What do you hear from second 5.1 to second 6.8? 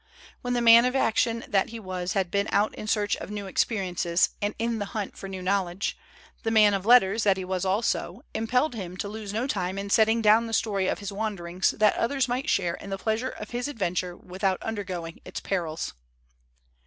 for new knowledge, the man